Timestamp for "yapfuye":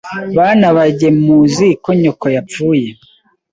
2.35-2.87